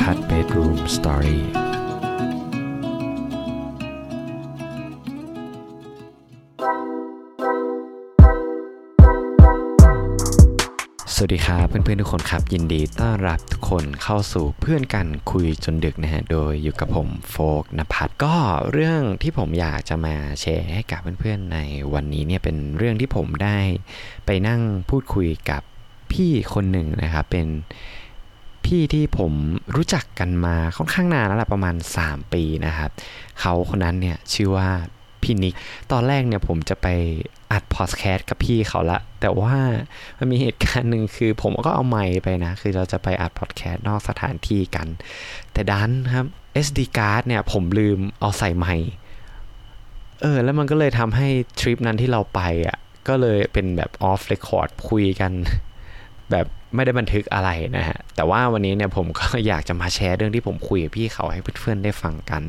[0.00, 1.44] พัฒน์เบดรูมสตอรี่
[11.14, 18.34] สวัสดีครับเพื่อนๆทุกคนครับ ยินดีต้อนรับทุกคนเข้าสู่เพื่อนกันคุยจนดึกนะฮะโดยอยู่กับผมโฟกนภัทรก็
[18.72, 21.58] เรื่องที่ผมอยากจะมาแชร์ให้กับเพื่อนๆใน
[21.94, 23.58] วันนี้เนี่ยเป็นเรื่องที่ผมได้
[24.26, 24.60] ไปนั่ง
[24.90, 25.62] พูดคุยกับ
[26.12, 27.46] พี่คนหนึ่งนะครับเป็น
[28.64, 29.32] พี่ที่ผม
[29.76, 31.74] รู้จักกันมาค่อนข้างนานแล้วล่ะประมาณ
[32.04, 32.90] 3 ปีนะครับ
[33.40, 34.68] เขาคนนั้นเนี่ยชื่อว่า
[35.22, 35.54] พี่นิก
[35.92, 36.86] ตอนแรกเนี่ยผมจะไป
[37.52, 39.54] อัดพอดแคสต์กับพี่เขาละ แต่ว่า
[40.18, 44.86] มันมีเหตุการณ์หนึ่งคือผมก็เอาไมค์ไปนะ คือเราจะไปอัดพอดแคสต์นอกสถานที่กัน
[45.52, 46.26] แต่ดันครับ
[46.66, 48.90] SD card เนี่ยผมลืมเอาใส่ไมค์
[50.20, 51.28] เออ แล้วมันก็เลยทำให้
[51.60, 52.76] ทริปนั้นที่เราไปอะ
[53.08, 55.32] ก็เลยเป็นแบบ off record คุยกัน
[56.30, 62.42] แบบไม่ได้บันทึกอะไรนะฮะ แต่ว่าวันนี้เนี่ยผมก็อยากจะมาแชร์เรื่องที่ผมคุยกับพี่เขาให้เพื่อนๆได้ฟังกัน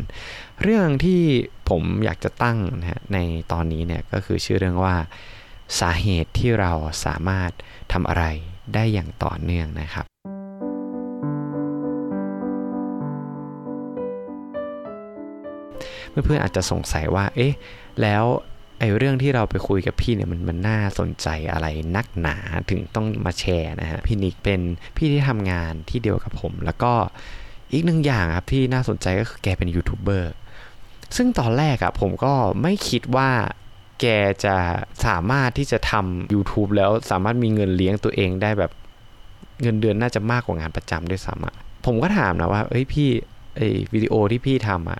[0.61, 1.21] เรื่องที่
[1.69, 3.17] ผมอยากจะตั้งนะฮะใน
[3.51, 4.95] ตอนนี้เนี่ยก็คือชื่อเรื่องว่า
[5.79, 6.73] สาเหตุที่เรา
[7.05, 7.51] สามารถ
[7.91, 8.25] ทำอะไร
[8.73, 10.05] ได้อย่างต่อเนื่องนะครับ
[16.09, 17.53] เพื่อนๆอาจจะสงสัยว่า เอ๊ะ
[18.01, 18.23] แล้ว
[18.81, 22.37] ไอ้เรื่องที่เราไปคุยกับพี่เนี่ยมันมันน่าสนใจอะไรนักหนา
[22.69, 24.61] ถึงต้องมาแชร์นะฮะพี่นิกเป็น
[24.97, 26.93] พี่ที่ทำงานที่เดียวกับผม แล้วก็
[27.71, 30.31] อีกหนึ่งอย่างครับที่น่าสนใจก็คือแกเป็นยูทูบเบอร์
[31.15, 33.29] ซึ่งตอนแรกอะผมก็ไม่คิดว่า
[34.01, 34.05] แก
[34.45, 34.55] จะ
[35.05, 38.71] สามารถที่จะทำ YouTube แล้วสามารถมีเงินเลี้ยงตัวเองได้แบบ
[39.61, 43.09] เงินเดือนน่าจะมากกว่างานประจำด้วยซ้ำอะผมก็ถามนะว่าเอ้ยพี่
[43.55, 43.61] ไอ
[43.93, 44.99] วิดีโอที่พี่ทำอะ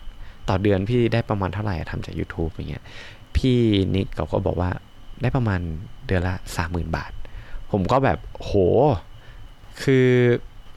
[0.50, 2.84] ต่อเดือนพี่ได้ประมาณเท่าไหร่ทำจาก YouTube อย่างเงี้ย
[3.38, 3.60] พี่
[3.96, 4.72] นิกเขาก็บอกว่า
[5.22, 5.62] ได้ประมาณ
[6.06, 7.12] เดือนละสามหมื่นบาท
[7.72, 8.52] ผมก็แบบโห
[9.84, 10.08] คือ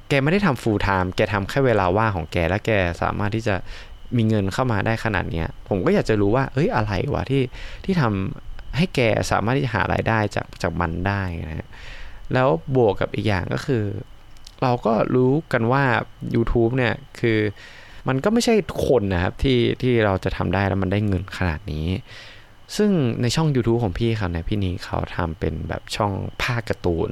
[0.08, 2.70] แกไม่ได้ทำ full time แกทำแค่เวลาว่างของแกแล้วแก
[3.02, 3.54] สามารถที่จะ
[4.16, 7.42] มีเงินเข้ามาได้ขนาดเนี้ย ผมก็อยากจะรู้ว่าเอ้ยอะไรวะที่
[7.84, 9.00] ที่ทำให้แก
[9.30, 11.68] สามารถที่จะหารายได้จากจากมันได้นะ
[12.32, 13.84] แล้วบวกกับอีกอย่างก็คือ
[14.62, 15.84] เราก็รู้กันว่า
[16.34, 17.38] YouTube เนี่ยคือ
[18.08, 18.54] มันก็ไม่ใช่
[18.86, 21.86] คนนะครับที่ที่เราจะทำได้แล้วมันได้เงินขนาดนี้
[22.76, 27.10] ซึ่งในช่อง YouTube ของพี่เขาเนี่ยพี่นีเขาทำเป็นแบบช่องภาคการ์ตูน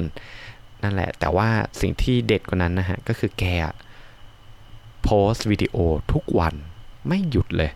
[0.82, 1.48] นั่นแหละ แต่ว่า
[1.80, 3.44] สิ่งที่เด็ดกว่านั้นนะฮะ ก็คือแก
[5.02, 5.76] โพสต์วิดีโอ
[6.12, 6.54] ทุกวัน
[7.08, 7.70] ไม่หยุดเลย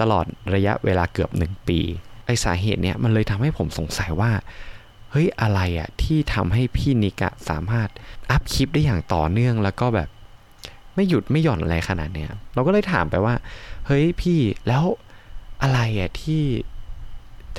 [0.00, 0.24] ตลอด
[0.54, 1.80] ระยะเวลาเกือบหนึ่งปี
[2.26, 4.32] ไอสาเหตุเนี้ยมันเลยทำให้ผมสงสัยว่า
[5.10, 7.88] เฮ้ยอะไรอะที่ทำให้พี่นิกะสามารถ
[8.30, 10.08] อัพคลิปได้อย่างต่อเนื่องแล้วก็แบบ
[10.94, 13.34] ไม่หยุดไม่หย่อนอะไรขนาดเนี้ยเราก็เลยถามไปว่า
[13.86, 14.38] เฮ้ยพี่
[14.68, 14.84] แล้ว
[15.62, 16.42] อะไรอะที่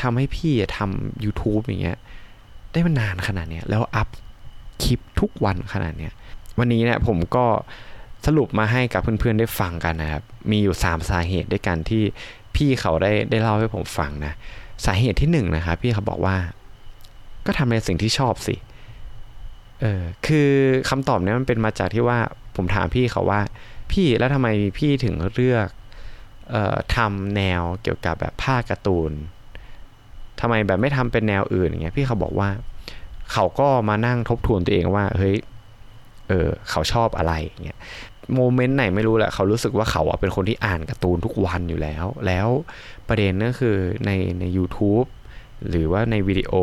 [0.02, 1.98] ทำให้พี่ทำ YouTube อย่างเงี้ย
[2.72, 4.08] ได้มานานขนาดเนี้ย แล้วอัพ
[4.84, 6.14] คลิปทุกวันขนาดเนี้ย
[6.60, 7.46] วันนี้เนี่ยผมก็
[8.26, 12.04] สรุปมาให้กับเพื่อนๆได้ฟังกันนะครับ มีอยู่ 3 สาเหตุด้วยกันที่
[12.56, 14.34] พี่เขาได้ได้เล่าให้ผมฟังนะ
[14.86, 16.38] สาเหตุที่1นนะครับพี่เขาบอกว่า
[17.46, 18.56] ก็ทำในสิ่งที่ชอบสิ
[19.82, 20.50] เออคือ
[20.90, 22.20] คำตอบเนี้ยมันเป็นมาจากที่ว่า
[22.56, 23.42] ผมถามพี่เขาว่า
[23.92, 24.48] พี่แล้วทำไม
[24.80, 25.68] พี่ถึงเลือก
[26.50, 29.12] เอ่อทำแนวเกี่ยวกับแบบภาคการ์ตูน
[30.42, 32.50] ทำไมแบบไม่ทำเป็นแนวอื่นอย่างเงี้ยพี่เขาบอกว่า
[33.32, 35.36] เขาก็มานั่งทบทวนตัวเองว่า เฮ้ย
[36.28, 37.34] เออเขาชอบอะไร
[37.64, 37.80] เงี้ย
[38.36, 42.48] โมเมนต์ไหนไม่รู้แหละเขารู้สึกว่าเขาเป็นคนที่อ่านการ์ตูนทุกวันอยู่แล้ว แล้ว
[43.08, 45.10] ประเด็นก็คือในใน u t u b e
[45.70, 46.54] หรือว่าในวิดีโอ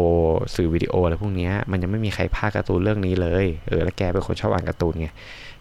[0.55, 5.09] สื่อวิดีโออะไรพวกนี้มันยังไม่มีใครพากการ์ตูนเรื่องนี้เลยเออแล้วแกเป็นคนชอบอ่านการ์ตูนไง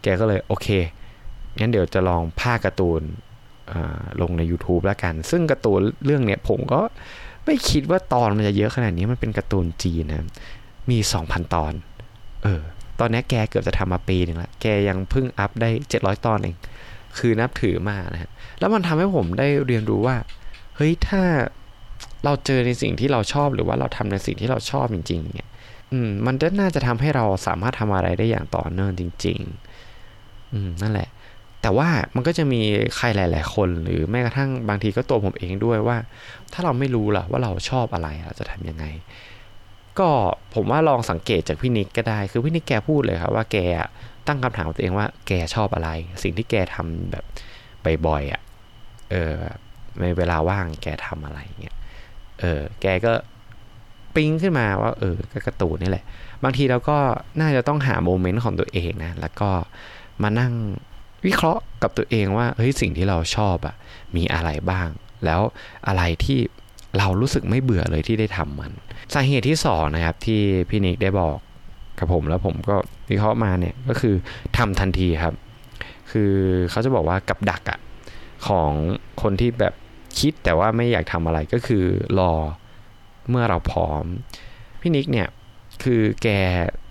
[0.03, 0.67] แกก็เลยโอเค
[1.59, 3.01] งั้นเดี๋ยวจะลองพากการ์ตูน
[4.21, 6.81] ลงใน YouTube แล้วกัน ซึ่งการ์ตูนเรื่องเนี้ยผมก็
[7.49, 10.25] ไม่คิดว่าตอนมันจะเยอะขนาดนี้มันเป็นการ์ตูนจีนนะ
[10.89, 11.73] มี 2,000 ตอน
[12.43, 12.61] เออ
[12.99, 16.55] ตอนนี้แกเกือบจะทำมาปีหนึ่งแล้วแกยังเพิ่งอัพได้ 700 ตอนเอง
[17.17, 20.15] คือนับถือมากนะฮะ แล้วมันทำให้ผมได้เรียนรู้ว่า
[20.75, 21.21] เฮ้ย ถ้า
[22.23, 25.49] เราเจอในสิ่งที่เราชอบหรือว่าเราทำในสิ่งที่เราชอบจริง ๆ เนี่ย
[25.91, 29.39] อืม มันน่าจะทำให้เราสามารถทำอะไรได้อย่างต่อเนื่องจริง
[29.95, 31.09] ๆ อืม นั่นแหละ
[31.61, 32.61] แต่ว่ามันก็จะมี
[32.95, 35.97] ใครหลาย ๆ คน หรือแม้กระทั่งบางทีก็ตัวผมเองด้วยว่า
[36.53, 38.85] ถ้าเราไม่รู้ล่ะว่าเราชอบอะไรเราจะทำยังไง
[39.99, 40.09] ก็
[40.55, 43.57] ผมว่าลองสังเกตจากพี่นิกก็ได้ คือพี่นิกแกพูดเลยครับว่าแก
[44.27, 45.89] ตั้งคำถามตัวเองว่าแกชอบอะไร
[46.23, 47.25] สิ่งที่แกทำแบบ
[48.07, 48.41] บ่อยๆอะ
[49.11, 49.35] เออ
[50.01, 51.75] ในเวลาว่างแกทำอะไรเงี้ย
[52.39, 53.13] เออแกก็
[54.15, 56.05] ปิ๊งขึ้นมาว่าเออก็กระตูนนี่แหละ
[56.43, 56.97] บางทีเราก็
[57.39, 59.49] น่าจะต้องหาโมเมนต์ของตัวเองนะแล้วก็
[60.23, 60.53] มานั่ง
[61.25, 63.75] วิเคราะห์กับตัวเองว่าเฮ้ยสิ่งที่เราชอบอะ
[64.15, 64.89] มีอะไรบ้าง
[65.25, 65.41] แล้ว
[65.87, 66.39] อะไรที่
[66.97, 68.71] เรารู้สึกไม่เบื่อเลยที่ได้ทำมัน
[69.13, 71.37] สาเหตุที่สองนะครับที่พี่นิกได้บอก
[71.99, 72.75] กับผมแล้วผมก็
[73.09, 74.15] วิเคราะห์มาเนี่ยก็คือ
[74.57, 75.33] ทำทันทีครับ
[76.11, 76.33] คือ
[76.69, 77.79] เขาจะบอกว่ากับดักอะ
[78.47, 78.71] ของ
[79.21, 79.73] คนที่แบบ
[80.19, 81.85] คิดแต่ว่าไม่อยากทำอะไรก็คือ
[82.19, 82.33] รอ
[83.29, 84.03] เมื่อเราพร้อม
[84.81, 85.27] พี่นิกเนี่ย
[85.83, 86.27] คือแก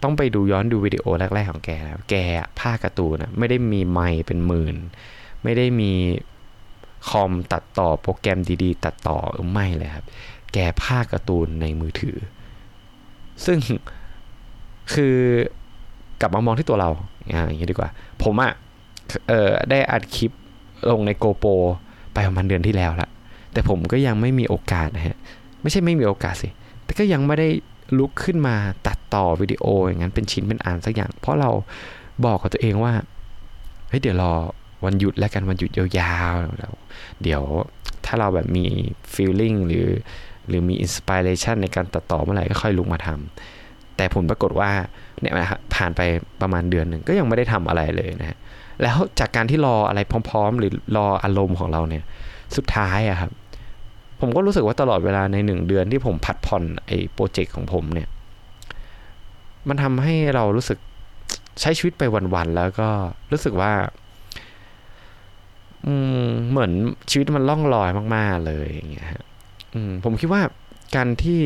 [0.02, 1.04] ต้องไปดูย้อนดูวิดีโอ
[1.34, 2.14] แรกๆของแกแล้วแก
[2.60, 4.76] ภาคการ์ตูนนะไม่ได้มีไม์เป็นหมื่น
[5.44, 5.92] ไม่ได้มี
[7.08, 10.04] คอมตัดต่อโปรแกรมดีๆ ตัดต่ออไม่เลยครับ
[10.52, 12.16] แกภาคการ์ตูนในมือถือ
[13.46, 13.58] ซึ่ง
[14.94, 15.16] คือ
[16.20, 16.90] กลับมามองที่ตัวเรา
[17.26, 17.90] อย่างนี้ดีกว่า
[18.22, 18.52] ผมอะ่ะ
[19.28, 20.32] เออได้อัดคลิป
[20.90, 21.52] ลงในโกโปร
[22.12, 23.08] ไปประมาณเดือนที่แล้วละ
[23.52, 25.16] แต่ผมก็ยังไม่มีโอกาสนะฮะ
[25.62, 26.48] ไม่ใช่ไม่มีโอกาสสิ
[26.84, 27.48] แต่ก็ยังไม่ได้
[27.98, 28.56] ลุกขึ้นมา
[28.86, 31.50] ตัดต่อวิดีโออย่างนั้นเป็นชิ้นเป็นอันสักอย่าง เพราะเรา
[32.24, 32.92] บอกกับตัวเองว่า
[33.88, 34.32] เฮ้ยเดี๋ยวรอ
[34.84, 36.72] วันหยุดแล้วกันวันหยุดยาวๆแล้ว
[37.22, 37.42] เดี๋ยว
[38.06, 38.66] ถ้าเราแบบมี
[39.14, 39.88] feeling หรือ
[40.48, 44.70] หรือมี inspiration ในการตัดต่อเมื่อไหร่ก็ค่อยลุกมาทำแต่ผลปรากฏว่า
[45.20, 45.32] เนี่ย
[45.74, 46.00] ผ่านไป
[46.40, 48.38] ประมาณเดือนหนึ่งก็ยังไม่ได้ทำอะไรเลยนะ
[48.82, 52.04] แล้วจากการที่รออะไรพร้อม ๆ หรือรออารมณ์ของเราเนี่ย
[52.56, 53.30] สุดท้ายอะครับ
[54.20, 58.08] ผมก็รู้สึกว่าตลอดเวลาในหนึ่งเดือนที่ผมผัดผ่อนไอ้โปรเจกต์ของผมเนี่ย
[59.68, 60.78] มันทำให้เรารู้สึก
[61.60, 62.02] ใช้ชีวิตไป
[62.34, 62.88] วันๆแล้วก็
[63.32, 63.72] รู้สึกว่า
[65.86, 65.94] อื
[66.26, 66.72] มเหมือน
[67.10, 69.08] ชีวิตมันล่องลอยมาก ๆ เลยอย่างเงี้ย
[69.74, 70.42] อืมผมคิดว่า
[70.96, 71.40] การที่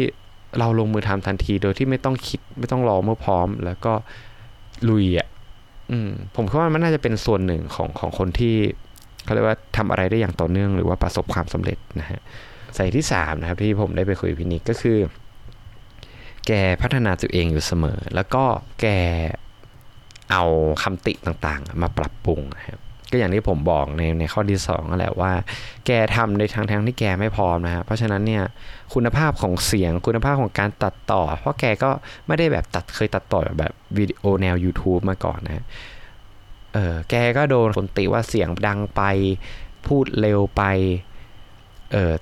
[0.59, 3.93] เราลงมือทำทันทีโดยที่ไม่ต้องคิดไม่ต้องรอเมื่อพร้อม แล้วก็
[4.89, 5.29] ลุยอะ
[5.91, 8.55] อืมผมคิดว่ามันน่าจะเป็นส่วนหนึ่งของของคนที่
[9.25, 12.21] เขาเรียกว่าทำอะไรได้อย่างต่อเนื่องหรือว่าประสบความสำเร็จนะฮะ
[12.77, 14.99] ใส่ที่3นะครับที่ผมได้ไปคุยพินิกก็คือ
[16.47, 16.53] แก
[16.83, 18.45] พัฒนาตัวเองอยู่เสมอ แล้วก็
[18.81, 18.87] แก
[20.33, 20.45] เอา
[20.83, 22.81] คำติต่างๆ มาปรับปรุงนะครับ
[23.11, 25.33] ก็อย่างที่ผมบอกในในข้อที่2นั่นแหละว่า
[25.87, 28.45] แกทำในทางทางที่แกไม่พร้อมนะฮะเพราะฉะนั้นเนี่ย
[28.95, 31.91] คุณภาพของเสียงคุณภาพของการตัดต่อ เพราะแกก็
[32.27, 35.65] ไม่ได้แบบตัดเคยตัดต่อแบบวิดีโอแนว YouTube มาก่อนนะ
[36.75, 39.03] เออแกก็โดนคนติว่าเสียงดังไป
[39.87, 40.63] พูดเร็วไป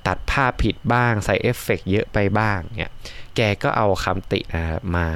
[0.06, 2.93] ตัดภาพผิดบ้างใส่เอฟเฟกเยอะไปบ้างเนี่ย
[3.37, 4.64] แกก็เอาคำตินะ
[4.96, 5.06] มา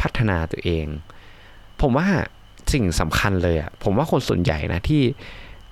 [0.00, 0.86] พัฒนาตัวเอง
[1.80, 2.08] ผมว่า
[2.72, 5.02] สิ่งสำคัญเลยอะ่ะผมว่าคนส่วนใหญ่นะที่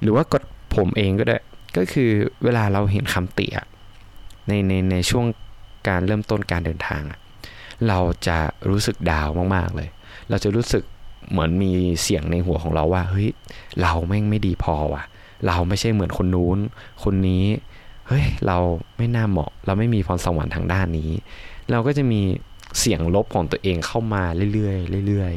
[0.03, 0.43] หรือว่ากด
[0.77, 1.37] ผมเองก็ได้
[1.77, 2.11] ก็คือ
[2.45, 3.67] เวลาเราเห็นคำติอะ
[4.49, 5.27] ในในในช่วง
[5.89, 7.19] การเริ่มต้นการเดินทางอะ
[7.89, 8.39] เราจะ
[8.71, 9.89] รู้สึกดาวมากๆเลย
[10.31, 10.83] เราจะรู้สึก
[11.31, 11.73] เหมือนมี
[12.03, 13.29] เสียงในหัวของเราว่าเฮ้ย
[13.83, 15.05] เราแม่งไม่ดีพอว่ะ
[15.47, 16.59] เราไม่ใช่เหมือนคนนู้น
[17.05, 17.45] คนนี้
[18.09, 18.59] เฮ้ยเรา
[18.97, 21.11] ไม่น่าเหมาะ เราไม่มีพรสวรรค์ทางด้านนี้
[21.71, 22.21] เราก็จะมี
[22.79, 24.23] เสียงลบของตัวเองเข้ามา
[24.55, 24.73] เรื่อ
[25.03, 25.33] ยๆเรื่อย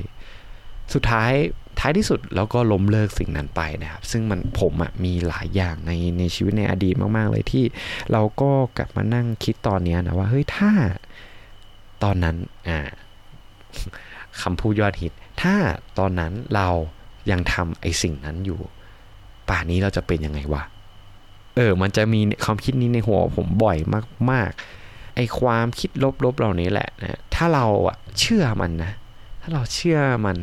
[0.45, 1.31] ๆ สุดท้าย
[1.79, 7.63] ท้ายที่สุดเราก็ล้มเลิกสิ่งนั้นไปนะครับ ซึ่งมันผมอะมีหลายอย่างในในชีวิตในอดีตมาก ๆ เลยที่
[8.11, 10.71] เราก็กลับมานั่งคิดตอนนี้นะว่าเฮ้ยถ้า
[12.03, 12.35] ตอนนั้น
[12.67, 12.79] อ่า
[14.41, 15.55] คำพูดยอดฮิต ถ้า
[15.99, 16.67] ตอนนั้นเรา
[17.31, 18.59] ยังทำไอสิ่งนั้นอยู่
[19.49, 20.63] ป่านนี้เราจะเป็นยังไงวะ
[21.55, 23.77] เออ มันจะมีความคิดนี้ในหัวผมบ่อย
[24.31, 24.49] มาก
[24.83, 25.89] ๆ ไอความคิด
[26.25, 28.91] ลบๆเหล่านี้แหละนะถ้าเราอะเชื่อมันนะ
[29.41, 30.37] ถ้าเราเชื่อมัน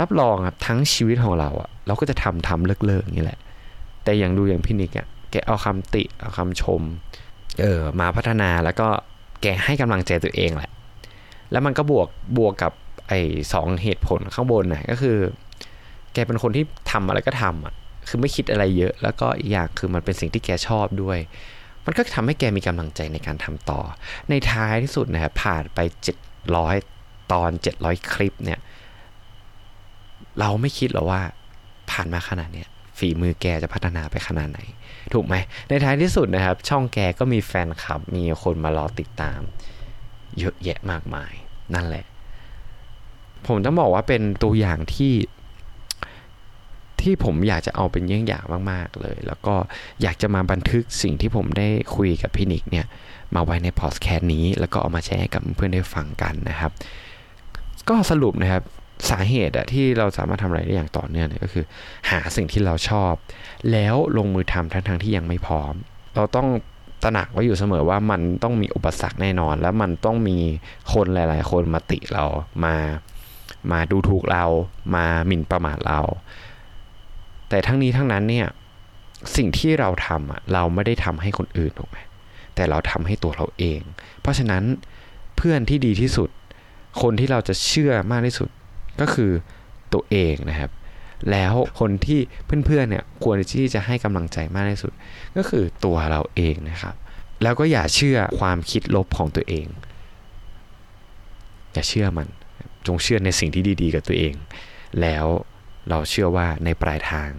[0.00, 3.40] รับรองครับทั้งชีวิตของเราอะเราก็จะทำทำเลิกๆอย่างนี้แหละ
[4.04, 6.82] แต่อย่างดูอย่างพี่นิกอะแกเอาคำติเอาคำชม
[7.60, 8.88] เออ มาพัฒนาแล้วก็
[9.42, 10.70] แกให้กำลังใจตัวเองแหละ
[11.50, 12.72] แล้วมันก็บวกบวกกับ
[13.08, 13.20] ไอ้
[13.52, 15.16] สองเหตุผลข้างบนนะก็คือ
[16.12, 17.74] แกเป็นคนที่ทำอะไรก็ทำอะ
[18.08, 21.18] คือไม่คิดอะไรเยอะ แล้วก็อีกอย่างคือมันเป็นสิ่งที่แกชอบด้วย
[21.84, 23.80] มันก็ทำให้แกมีกำลังใจในการทำต่อ
[24.30, 25.78] ในท้ายที่สุดนะครับผ่านไป
[26.56, 28.60] 700 ตอน 700 คลิปเนี่ย
[30.40, 31.20] เราไม่คิดหรอว่า
[31.90, 32.68] ผ่านมาขนาดเนี้ย
[32.98, 34.60] ฝีมือแกจะพัฒนาไปขนาดไหน
[35.12, 35.34] ถูกไหม
[35.68, 39.40] ในท้ายที่สุดนะครับ ช่องแกก็มีแฟนคลับ มีคนมารอติดตาม
[40.38, 41.32] เยอะแยะมากมาย
[41.74, 42.04] นั่นแหละ
[43.46, 45.12] ผมต้องบอกว่าเป็นตัวอย่างที่
[47.04, 49.54] ที่ผมอยากจะเอาเป็นเยี่ยงอย่างมากๆเลย แล้วก็
[50.02, 52.86] อยากจะมาบันทึกสิ่งที่ผมได้คุยกับพี่นิกเนี่ย
[53.34, 56.72] มาไว้ในพอดแคสต์นี้ แล้วก็เอามาแชร์กับเพื่อนได้ฟังกันนะครับ
[57.88, 58.62] ก็สรุปนะครับ
[59.10, 61.64] สาเหตุอะที่เราสามารถทำอะไรได้อย่างต่อเนื่องเนี่ยก็คือ
[62.10, 63.12] หาสิ่งที่เราชอบ
[63.72, 65.74] แล้วลงมือทำทั้งทที่ยังไม่พร้อม
[66.14, 66.48] เราต้อง
[67.02, 70.38] ตระหนักไว้อยู่เสมอว่ามันต้องมีอุปสรรคแน่นอน แล้วมันต้องมี
[70.92, 72.24] คนหลาย ๆ คนมาติเรา
[72.64, 72.74] มา
[73.72, 74.44] มาดูถูกเรา
[74.94, 76.00] มาหมิ่นประมาทเรา
[77.48, 78.46] แต่ทั้งนี้ทั้งนั้นเนี่ย
[79.36, 81.98] สิ่งที่เราทำอะเราไม่ได้ทำให้คนอื่นถูกไหม
[82.54, 83.80] แต่เราทำให้ตัวเราเอง
[84.20, 84.62] เพราะฉะนั้น
[85.36, 86.28] เพื่อนที่ดีที่สุด
[87.02, 88.48] คนที่เราจะเชื่อมากที่สุด
[89.00, 89.30] ก็คือ
[89.92, 90.70] ตัวเองนะครับ
[91.30, 92.20] แล้วคนที่
[92.66, 94.92] เพื่อนๆเนี่ยควรที่จะให้กำลังใจมากที่สุด
[95.36, 96.94] ก็คือตัวเราเองนะครับ
[97.42, 99.66] แล้วก็อย่าเชื่อความคิดลบของตัวเอง
[101.72, 102.28] อย่าเชื่อมัน
[102.86, 104.34] จงเชื่อในสิ่งที่ดี ๆ กับตัวเอง
[105.00, 105.26] แล้ว
[105.88, 107.30] เราเชื่อว่าในปลายทาง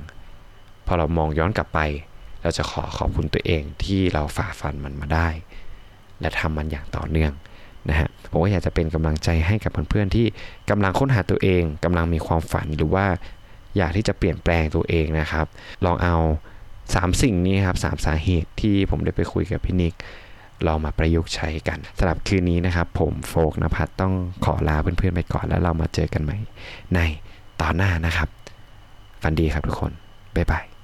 [0.85, 1.79] พอเรามองย้อนกลับไป
[2.41, 5.27] เราจะขอขอบคุณตัวเองที่เราฝ่าฟันมันมาได้
[6.21, 7.33] และทำมันอย่างต่อเนื่อง
[7.89, 10.25] นะฮะผมก็อยากจะเป็นกำลังใจให้กับเพื่อนๆที่
[10.69, 13.05] กำลังค้นหาตัวเองกำลังมีความฝันหรือว่า
[13.77, 15.45] อยากที่จะเปลี่ยนแปลงตัวเองนะครับ
[15.85, 16.15] ลองเอา
[16.65, 19.93] 3 สิ่งนี้ครับสสาเหตุที่ผมได้ไปคุยกับพี่นิก
[20.67, 24.13] ลองมาประยุกต์ใช้กันสำหรับคืนนี้นะครับ ผมโฟกนภัทต้อง
[24.45, 26.37] ขอลาเพื่อนๆไปก่อนแล้วเรามาเจอกันใหม่
[26.93, 26.99] ใน
[27.61, 28.29] ตอนหน้านะครับ
[29.27, 29.91] ฝันดีครับทุกคน
[30.35, 30.74] บ๊ายบาย